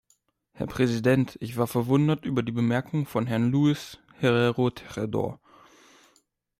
Herr 0.53 0.65
Präsident, 0.65 1.37
ich 1.41 1.57
war 1.57 1.67
verwundert 1.67 2.25
über 2.25 2.41
die 2.41 2.51
Bemerkungen 2.51 3.05
von 3.05 3.27
Herrn 3.27 3.51
Luis 3.51 3.99
Herrero-Tejedor. 4.19 5.39